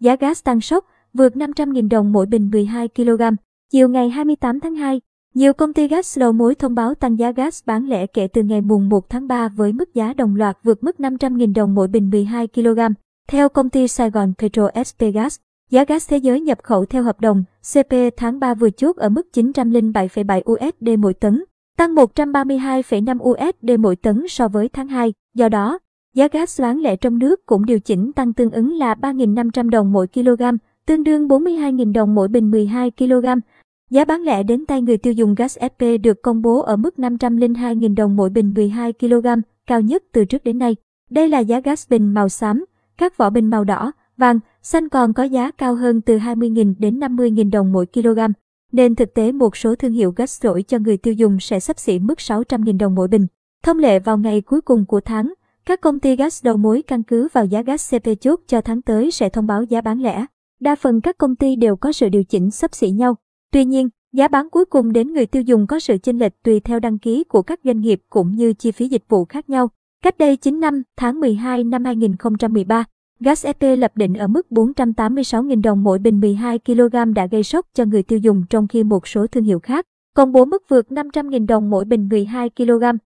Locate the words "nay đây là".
40.58-41.38